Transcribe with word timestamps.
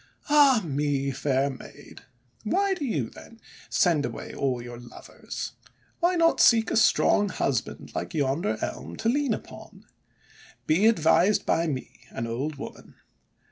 "Ah 0.29 0.63
me! 0.65 1.11
fair 1.11 1.51
Maid! 1.51 2.01
Why 2.43 2.73
do 2.73 2.83
you, 2.85 3.11
then, 3.11 3.39
send 3.69 4.03
away 4.03 4.33
all 4.33 4.59
your 4.59 4.79
lovers? 4.79 5.51
Why 5.99 6.15
not 6.15 6.39
seek 6.39 6.71
a 6.71 6.75
strong 6.75 7.29
husband, 7.29 7.91
like 7.93 8.15
yonder 8.15 8.57
Elm, 8.63 8.95
to 8.95 9.09
lean 9.09 9.35
upon? 9.35 9.85
Be 10.65 10.87
advised 10.87 11.45
by 11.45 11.67
me, 11.67 11.99
an 12.09 12.25
old 12.25 12.55
woman! 12.55 12.95